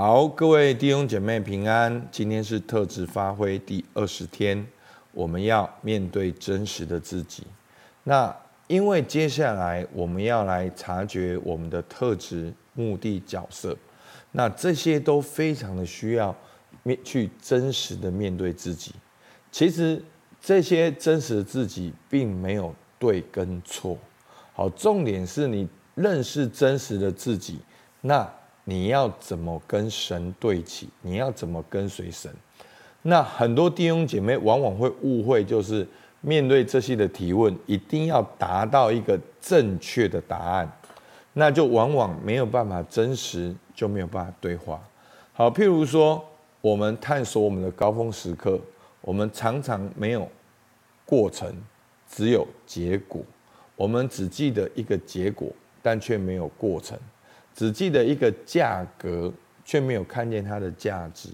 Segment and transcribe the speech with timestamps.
[0.00, 2.06] 好，各位弟兄姐妹平安。
[2.12, 4.64] 今天是特质发挥第二十天，
[5.10, 7.42] 我们要面对真实的自己。
[8.04, 8.32] 那
[8.68, 13.76] 因为接下来我们要来察觉我们的特质、目的、角色，
[14.30, 16.32] 那这些都非常的需要
[16.84, 18.94] 面去真实的面对自己。
[19.50, 20.00] 其实
[20.40, 23.98] 这些真实的自己并没有对跟错。
[24.52, 27.58] 好，重点是你认识真实的自己，
[28.00, 28.32] 那。
[28.68, 30.90] 你要怎么跟神对齐？
[31.00, 32.30] 你要怎么跟随神？
[33.00, 35.88] 那很多弟兄姐妹往往会误会，就是
[36.20, 40.70] 面对这些的提问，一定要达到一个正确的答案，
[41.32, 44.78] 那就往往没有办法真实，就没有办法对话。
[45.32, 46.22] 好，譬如说，
[46.60, 48.60] 我们探索我们的高峰时刻，
[49.00, 50.28] 我们常常没有
[51.06, 51.50] 过程，
[52.06, 53.22] 只有结果。
[53.76, 55.48] 我们只记得一个结果，
[55.80, 56.98] 但却没有过程。
[57.58, 59.32] 只记得一个价格，
[59.64, 61.28] 却没有看见它的价值。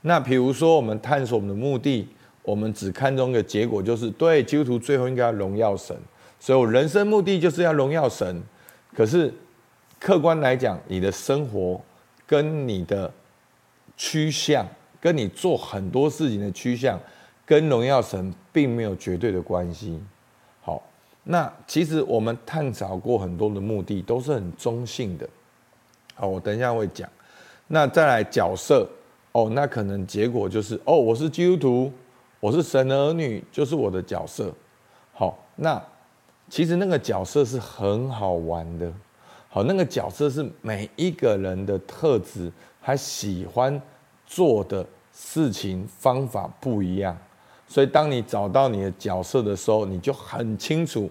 [0.00, 2.08] 那比如说，我们探索我们的目的，
[2.40, 5.94] 我们只看重一个结果，就是对基督徒最后应该要荣耀神。
[6.38, 8.42] 所以我人生目的就是要荣耀神。
[8.96, 9.30] 可是
[9.98, 11.78] 客观来讲，你的生活
[12.26, 13.12] 跟你的
[13.98, 14.66] 趋向，
[14.98, 16.98] 跟你做很多事情的趋向，
[17.44, 20.00] 跟荣耀神并没有绝对的关系。
[20.62, 20.82] 好，
[21.24, 25.28] 那其实我们探讨过很多的目的，都是很中性的。
[26.20, 27.08] 好，我等一下会讲。
[27.66, 28.86] 那再来角色
[29.32, 31.92] 哦，那可能结果就是哦，我是基督徒，
[32.40, 34.52] 我是神的儿女，就是我的角色。
[35.14, 35.82] 好，那
[36.50, 38.92] 其实那个角色是很好玩的。
[39.48, 43.80] 好，那个角色是每一个人的特质，还喜欢
[44.26, 47.16] 做的事情方法不一样。
[47.66, 51.10] 所以，当你找到你的角色的时候，你就很清楚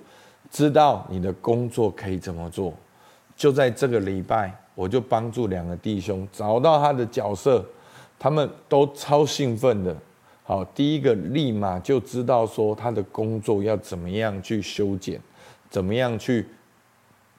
[0.51, 2.71] 知道你的工作可以怎么做。
[3.35, 4.53] 就在这个礼拜。
[4.79, 7.61] 我就帮助两个弟兄找到他的角色，
[8.17, 9.93] 他们都超兴奋的。
[10.41, 15.19] 好，第一个立马就知道说他的工作要怎么样去修剪，
[15.69, 16.47] 怎么样去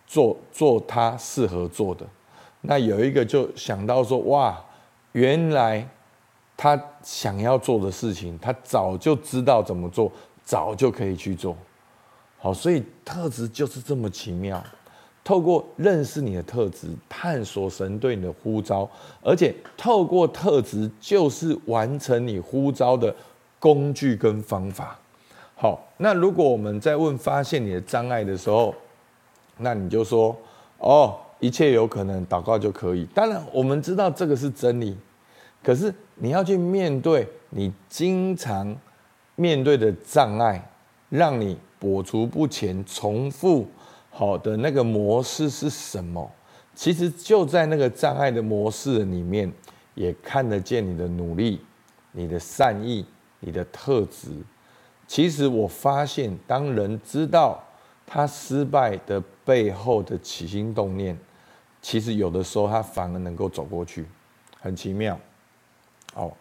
[0.07, 2.07] 做做他适合做的。
[2.61, 4.63] 那有一个就想到说，哇，
[5.13, 5.89] 原来
[6.59, 10.13] 他想要做的事情，他早就知道怎么做，
[10.45, 11.57] 早就可以去做。
[12.37, 14.63] 好，所以特质就是这么奇妙。
[15.23, 18.89] 透过认识你的特质，探索神对你的呼召，
[19.23, 23.15] 而且透过特质就是完成你呼召的
[23.59, 24.99] 工具跟方法。
[25.55, 28.75] 好，那如果我们在问发现你的障碍的时候，
[29.59, 30.35] 那你就说：
[30.79, 33.07] 哦，一切有可能，祷告就可以。
[33.15, 34.97] 当然，我们知道这个是真理，
[35.63, 38.75] 可是你要去面对你经常
[39.37, 40.67] 面对的障碍，
[41.11, 43.67] 让你跛足不前，重复。
[44.11, 46.31] 好的那个模式是什么？
[46.75, 49.51] 其实就在那个障碍的模式里面，
[49.95, 51.61] 也看得见你的努力、
[52.13, 53.05] 你的善意、
[53.41, 54.31] 你的特质。
[55.07, 57.63] 其实我发现，当人知道
[58.07, 61.19] 他失败的背后的起心动念，
[61.83, 64.07] 其实有的时候他反而能够走过去，
[64.61, 65.19] 很奇妙。
[66.15, 66.33] 哦，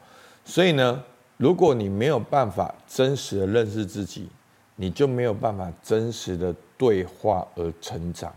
[0.46, 1.04] 所以呢，
[1.38, 4.30] 如果你没有办法真实的认识自己，
[4.76, 8.34] 你就没有办法真实的对话而成长，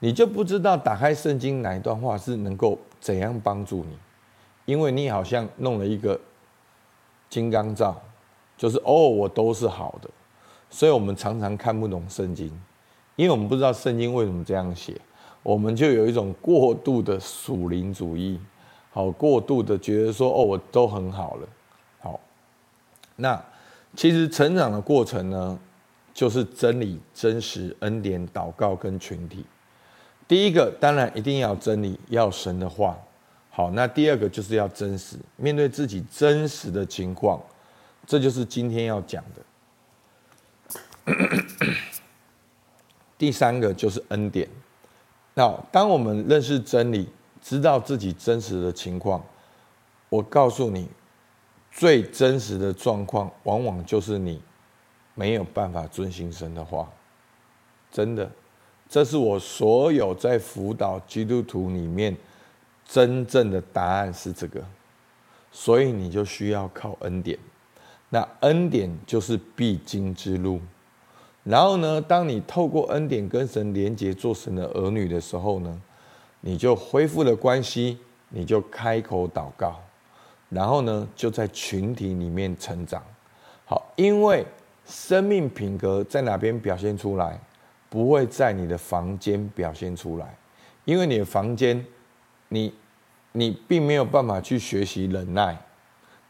[0.00, 3.96] 你就不知道打开圣经哪一段话是能够怎样帮助你，
[4.64, 6.20] 因为你好像弄了一个
[7.30, 7.96] 金刚罩，
[8.56, 10.10] 就是哦，我都是好的，
[10.68, 12.50] 所以我们常常看不懂圣经，
[13.14, 15.00] 因为我们不知道圣经为什么这样写，
[15.44, 18.40] 我们就有一种过度的属灵主义，
[18.90, 21.48] 好，过度的觉得说哦，我都很好了，
[22.00, 22.18] 好，
[23.14, 23.40] 那
[23.94, 25.56] 其实成长的过程呢？
[26.16, 29.44] 就是真理、真实、恩典、祷告跟群体。
[30.26, 32.98] 第一个当然一定要真理，要神的话。
[33.50, 37.38] 好，那第二个就是要真实，面对自己真实的情况，
[38.06, 39.22] 这就是今天要讲
[41.04, 41.12] 的。
[43.18, 44.48] 第三个就是恩典。
[45.34, 47.10] 那当我们认识真理，
[47.42, 49.22] 知道自己真实的情况，
[50.08, 50.88] 我告诉你，
[51.70, 54.40] 最真实的状况，往往就是你。
[55.18, 56.86] 没有办法遵行神的话，
[57.90, 58.30] 真的，
[58.86, 62.14] 这是我所有在辅导基督徒里面
[62.84, 64.62] 真正的答案是这个，
[65.50, 67.38] 所以你就需要靠恩典，
[68.10, 70.60] 那恩典就是必经之路。
[71.44, 75.80] 然后呢，当你透过恩典跟神连结，做神的儿女的时候呢，
[76.42, 77.98] 你就恢复了关系，
[78.28, 79.80] 你就开口祷告，
[80.50, 83.02] 然后呢，就在群体里面成长。
[83.64, 84.46] 好，因为。
[84.86, 87.38] 生命品格在哪边表现出来？
[87.88, 90.36] 不会在你的房间表现出来，
[90.84, 91.82] 因为你的房间，
[92.48, 92.74] 你
[93.30, 95.56] 你并没有办法去学习忍耐，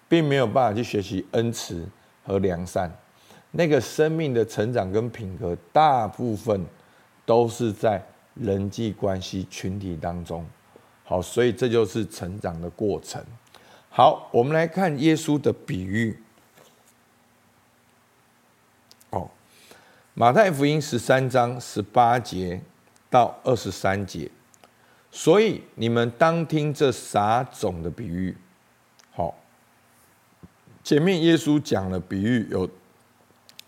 [0.06, 1.88] 并没有办法去学习恩慈
[2.24, 2.94] 和良善。
[3.52, 6.64] 那个生命的成长跟品格，大部分
[7.24, 8.04] 都是在
[8.34, 10.44] 人际关系群体当中。
[11.04, 13.20] 好，所以这就是成长的过程。
[13.88, 16.16] 好，我们来看耶稣的比喻。
[20.18, 22.58] 马太福音十三章十八节
[23.10, 24.30] 到二十三节。
[25.10, 28.34] 所以你们当听这撒种的比喻。
[29.10, 29.34] 好，
[30.82, 32.66] 前面耶稣讲了比喻，有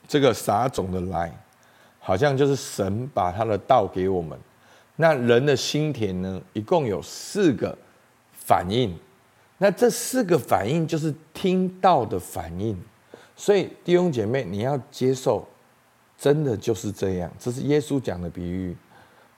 [0.09, 1.31] 这个撒种的来，
[1.99, 4.39] 好像就是神把他的道给我们。
[4.97, 7.77] 那人的心田呢，一共有四个
[8.33, 8.99] 反应。
[9.59, 12.75] 那这四个反应就是听到的反应。
[13.37, 15.47] 所以弟兄姐妹，你要接受，
[16.19, 17.33] 真的就是这样。
[17.39, 18.77] 这是耶稣讲的比喻。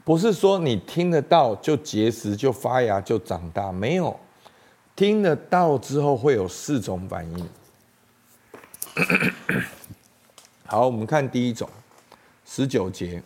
[0.02, 4.18] 不是说你听得到就结实就发芽就长大，没有
[4.96, 7.48] 听得到之后会有四种反应。
[10.66, 11.68] 好，我们看第一种，
[12.44, 13.22] 十九节，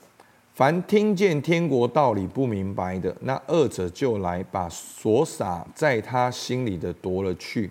[0.55, 7.71] 凡听见天国道理不明白的，那恶者就来把所撒在他心里的夺了去，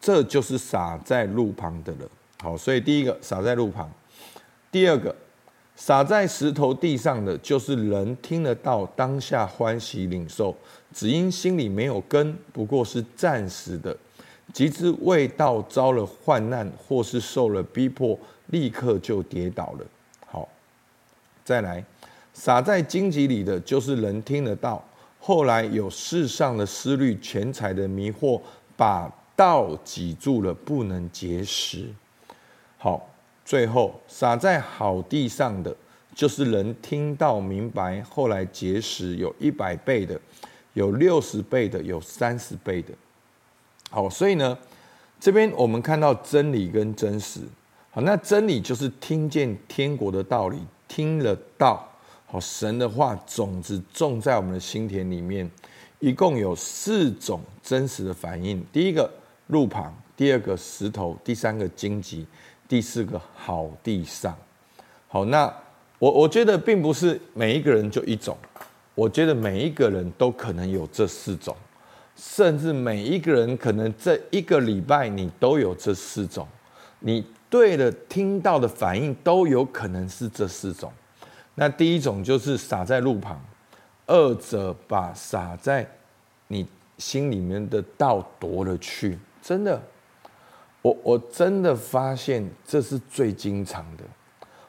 [0.00, 2.08] 这就是撒在路旁的了。
[2.42, 3.90] 好，所以第一个撒在路旁，
[4.74, 5.14] 第二个。
[5.76, 10.54] 撒在石头地上的，就是人听得到，当下欢喜领受，
[10.92, 13.92] 只因心里没有根，不过是暂时的；
[14.52, 18.18] 及至为道遭了患难，或是受了逼迫，
[18.48, 19.86] 立刻就跌倒了。
[20.26, 20.48] 好，
[21.44, 21.84] 再来，
[22.32, 24.84] 撒在荆棘里的，就是人听得到，
[25.20, 28.40] 后来有世上的思虑、钱财的迷惑，
[28.76, 31.88] 把道挤住了，不能结实。
[32.78, 33.08] 好。
[33.44, 35.76] 最后撒在好地上的，
[36.14, 40.18] 就是人听到明白，后来结实，有一百倍的，
[40.72, 42.94] 有六十倍的，有三十倍的。
[43.90, 44.56] 好，所以呢，
[45.20, 47.40] 这边我们看到真理跟真实。
[47.90, 50.58] 好，那真理就是听见天国的道理，
[50.88, 51.86] 听了道，
[52.26, 55.48] 好，神的话种子种在我们的心田里面，
[56.00, 59.08] 一共有四种真实的反应：第一个
[59.48, 62.26] 路旁，第二个石头，第三个荆棘。
[62.74, 64.36] 第四个好地上，
[65.06, 65.46] 好，那
[66.00, 68.36] 我我觉得并不是每一个人就一种，
[68.96, 71.56] 我觉得每一个人都可能有这四种，
[72.16, 76.48] 甚至每一个人可能这一个礼拜你都有这四种，
[76.98, 80.92] 你对的听到的反应都有可能是这四种。
[81.54, 83.40] 那第一种就是撒在路旁，
[84.08, 85.88] 二者把撒在
[86.48, 86.66] 你
[86.98, 89.80] 心里面的道夺了去，真的。
[90.84, 94.04] 我我真的发现这是最经常的。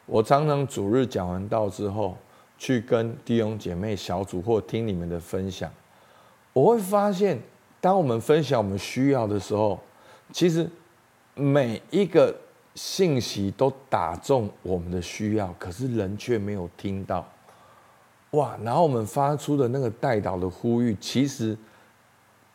[0.06, 2.18] 我常常主日讲完道之后，
[2.58, 5.70] 去跟弟兄姐妹小组或听你们的分享，
[6.54, 7.38] 我会发现，
[7.82, 9.78] 当我们分享我们需要的时候，
[10.32, 10.70] 其实
[11.34, 12.34] 每一个
[12.76, 17.28] 信息都打中我们的需要，可是人却没有听到。
[18.32, 18.58] 哇！
[18.64, 21.58] 然后我们发出的那个代祷的呼吁，其实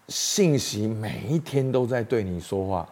[0.09, 2.89] 信息每一天都在对你说话。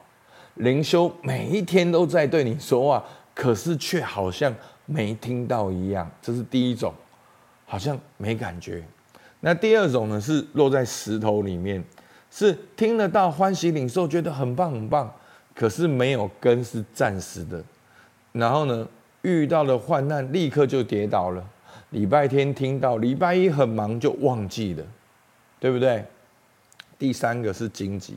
[0.58, 4.55] 灵修每一天都在对你说话，可是却好像
[4.87, 6.10] 没听到一样。
[6.20, 6.93] 这是第一种，
[7.66, 8.82] 好像没感觉。
[9.40, 10.20] 那第二种呢？
[10.20, 11.82] 是落在石头里面，
[12.31, 15.12] 是听得到欢喜领受，觉得很棒很棒，
[15.55, 17.62] 可是没有根，是暂时的。
[18.32, 18.88] 然后呢，
[19.22, 21.44] 遇到了患难，立刻就跌倒了。
[21.91, 24.84] 礼拜天听到，礼拜一很忙就忘记了，
[25.60, 26.05] 对不对？
[26.98, 28.17] 第三个是荆棘。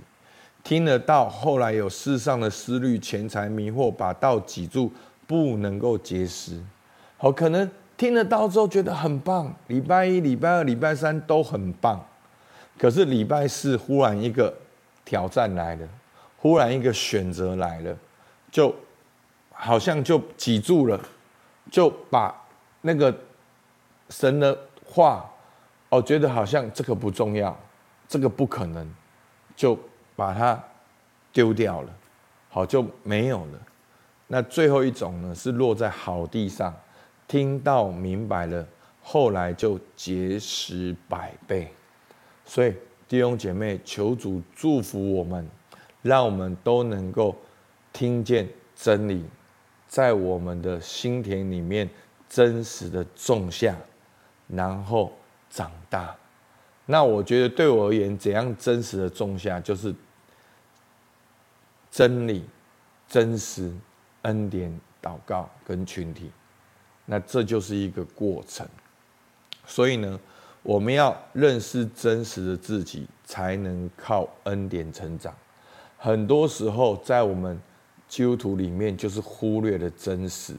[0.63, 4.91] 听得到，后来有世上的思虑、钱财迷惑，把道挤住，
[5.25, 6.61] 不能够结实。
[7.17, 11.99] 好，可能听得到之后觉得很棒，礼拜一、礼拜二、礼拜三都很棒，
[12.77, 14.53] 可是礼拜四忽然一个
[15.03, 15.87] 挑战来了，
[16.37, 17.97] 忽然一个选择来了，
[18.51, 18.73] 就
[19.51, 20.99] 好像就挤住了，
[21.71, 22.33] 就把
[22.81, 23.13] 那个
[24.09, 25.27] 神的话，
[25.89, 27.59] 哦，觉得好像这个不重要，
[28.07, 28.87] 这个不可能，
[29.55, 29.77] 就。
[30.21, 30.63] 把它
[31.33, 31.89] 丢掉了，
[32.47, 33.59] 好，就没有了。
[34.27, 36.71] 那最后一种呢，是落在好地上，
[37.27, 38.63] 听到明白了，
[39.01, 41.73] 后来就结实百倍。
[42.45, 42.71] 所以
[43.07, 45.49] 弟兄姐妹，求主祝福我们，
[46.03, 47.35] 让我们都能够
[47.91, 49.25] 听见真理，
[49.87, 51.89] 在我们的心田里面
[52.29, 53.75] 真实的种下，
[54.47, 55.11] 然后
[55.49, 56.15] 长大。
[56.85, 59.91] 那我觉得对我而言，怎样真实的种下，就是。
[61.91, 62.45] 真理、
[63.07, 63.71] 真实、
[64.21, 66.31] 恩典、祷告跟群体，
[67.05, 68.65] 那这就是一个过程。
[69.65, 70.19] 所以呢，
[70.63, 75.35] 我们要认识真实的自己，才能靠恩典成长。
[75.97, 77.59] 很多时候，在我们
[78.07, 80.55] 基督徒里面，就是忽略了真实，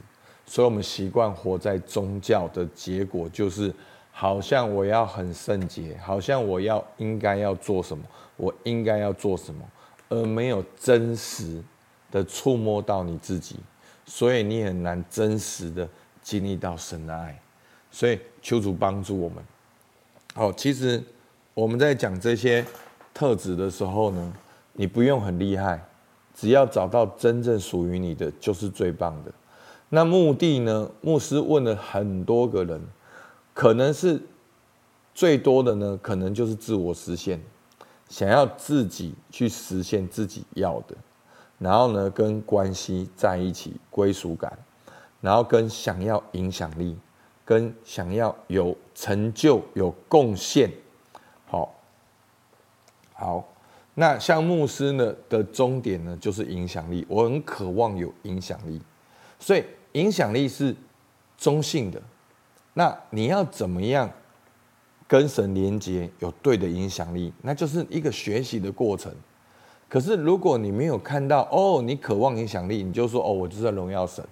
[0.46, 3.74] 所以我们习惯活在宗教的结果，就是
[4.12, 8.04] 好像我要很圣洁，好像我要应该要做什么，
[8.36, 9.66] 我应该要做什么，
[10.12, 11.62] 而没有真实
[12.10, 13.56] 的触摸到你自己，
[14.04, 15.88] 所以你很难真实的
[16.22, 17.40] 经历到神的爱。
[17.90, 19.42] 所以求主帮助我们。
[20.34, 21.02] 好，其实
[21.54, 22.64] 我们在讲这些
[23.14, 24.32] 特质的时候呢，
[24.74, 25.82] 你不用很厉害，
[26.34, 29.32] 只要找到真正属于你的，就是最棒的。
[29.88, 30.90] 那目的呢？
[31.02, 32.80] 牧师问了很多个人，
[33.52, 34.20] 可能是
[35.14, 37.38] 最多的呢，可能就是自我实现，
[38.12, 40.94] 想要自己去实现自己要的，
[41.58, 44.52] 然后呢，跟关系在一起，归属感，
[45.22, 46.94] 然后跟想要影响力，
[47.42, 50.70] 跟想要有成就、有贡献。
[51.46, 51.74] 好，
[53.14, 53.48] 好。
[53.94, 57.06] 那像牧师呢的终点呢，就是影响力。
[57.08, 58.78] 我很渴望有影响力，
[59.38, 60.76] 所以影响力是
[61.38, 61.98] 中性的。
[62.74, 64.10] 那你要怎么样
[65.06, 69.12] 跟神连接，有对的影响力，那就是一个学习的过程。
[69.88, 74.24] 可是如果你没有看到哦，你渴望影响力，你就说哦，我就是荣耀神，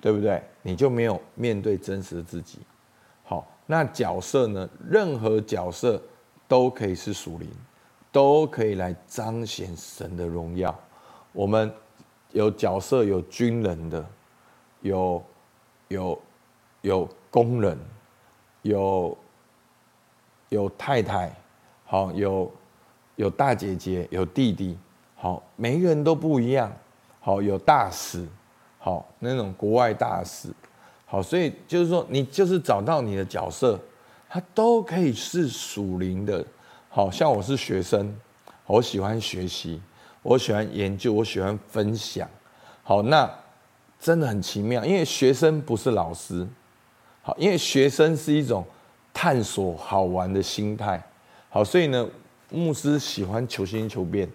[0.00, 0.42] 对不对？
[0.62, 2.58] 你就没有面对真实的自己。
[3.24, 4.68] 好，那角色呢？
[4.88, 6.00] 任何角色
[6.46, 7.48] 都可以是属灵。
[8.10, 10.74] 都可以来彰显神的荣耀。
[11.30, 11.70] 我们
[12.32, 14.04] 有角色，有军人的，
[14.80, 15.22] 有
[15.88, 16.18] 有
[16.80, 17.78] 有工人，
[18.62, 19.16] 有
[20.48, 21.32] 有太太，
[21.84, 22.50] 好，有
[23.16, 24.76] 有大姐姐，有弟弟，
[25.16, 26.72] 好，每一个人都不一样。
[27.20, 28.26] 好，有大使，
[28.78, 30.48] 好，那种国外大使，
[31.04, 33.78] 好，所以就是说，你就是找到你的角色，
[34.30, 36.42] 它都可以是属灵的。
[36.88, 38.16] 好像我是学生，
[38.66, 39.82] 我喜欢学习，
[40.22, 42.26] 我喜欢研究，我喜欢分享。
[42.82, 43.30] 好，那
[44.00, 46.46] 真的很奇妙，因为学生不是老师。
[47.20, 48.64] 好，因为学生是一种
[49.20, 51.02] 探索好玩的心态。
[51.48, 52.08] 好，所以呢，
[52.52, 54.28] 牧师喜欢求新求变。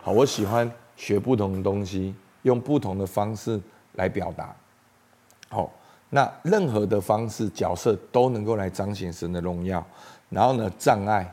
[0.00, 3.60] 好，我喜欢学不同的东西，用不同的方式
[3.96, 4.56] 来表达。
[5.50, 5.70] 好，
[6.08, 9.86] 那任何的方式角色都能够来彰显神的荣耀。
[10.30, 11.30] 然后呢，障碍。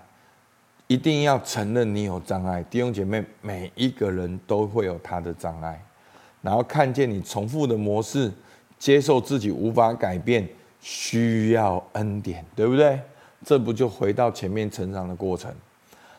[0.88, 5.80] 一定要承认你有障碍，弟兄姐妹，每一个人都会有他的障碍，
[6.42, 8.30] 然后看见你重复的模式，
[8.80, 10.50] 接受自己无法改变，
[10.82, 13.00] 需要恩典，对不对？
[13.46, 15.54] 这不就回到前面成长的过程？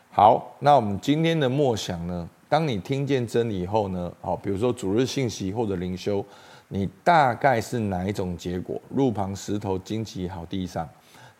[0.09, 2.27] 好，那我们今天的默想呢？
[2.49, 4.11] 当你听见真理以后呢？
[4.19, 6.25] 好，比如说主日信息或者灵修，
[6.67, 8.81] 你大概是哪一种结果？
[8.95, 10.89] 路旁石头荆棘好地上，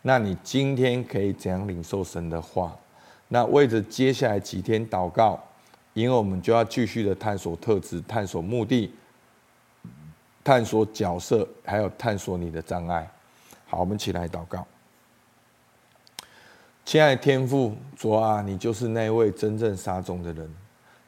[0.02, 2.74] 那你今天可以怎样领受神的话？
[3.28, 5.38] 那为着接下来几天祷告，
[5.94, 8.90] 因为我们就要继续的探索特质、探索目的、
[10.44, 13.08] 探索角色，还有探索你的障碍。
[13.66, 14.66] 好，我们起来祷告。
[16.84, 20.52] 亲爱的天父，主啊，你就是那位真正撒种的人。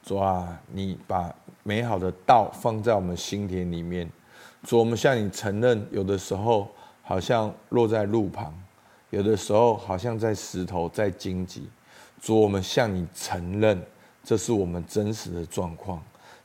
[0.05, 4.09] 主啊，你把美好的道放在我们心田里面。
[4.63, 6.69] 主，我们向你承认，有的时候
[7.03, 8.55] 好像落在路旁，
[9.11, 11.69] 有的时候好像在石头、在荆棘。
[12.23, 13.83] 主，我们向你承认，
[14.23, 16.01] 这是我们真实的状况。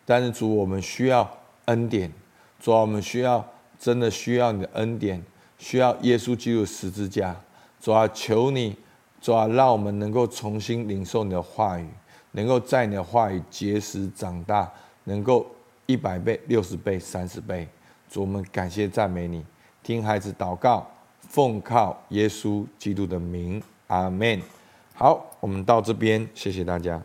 [0.05, 1.29] 但是主，我们需要
[1.65, 2.12] 恩典。
[2.60, 3.46] 主啊，我们需要
[3.80, 5.24] 真的需要你的恩典，
[5.58, 7.36] 需要耶稣基督十字架。
[7.80, 8.75] 主啊，求你，
[9.22, 11.88] 主啊，让我们能够重新领受你的话语，
[12.34, 14.70] 能够在你的话语结实长大，
[15.06, 15.48] 能够
[15.86, 17.68] 一百倍、六十倍、三十倍。
[18.10, 19.46] 主，我们感谢赞美你，
[19.82, 20.86] 听孩子祷告，
[21.22, 24.42] 奉靠耶稣基督的名，阿门。
[24.94, 27.01] 好，我们到这边，谢谢大家。